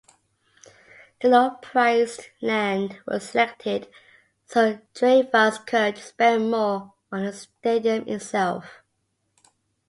[1.21, 3.87] The low-priced land was selected
[4.47, 8.81] so Dreyfuss could spend more on the stadium itself.